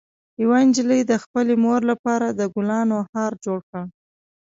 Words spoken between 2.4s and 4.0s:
ګلانو هار جوړ کړ.